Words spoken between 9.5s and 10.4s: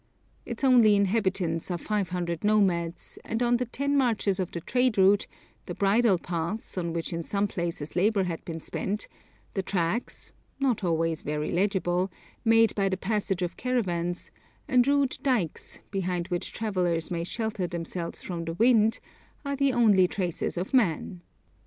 the tracks,